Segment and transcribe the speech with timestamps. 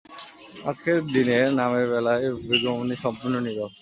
[0.63, 3.69] আজকের দিনের নামের বেলায় ভৃগুমুনি সম্পূর্ণ নীরব।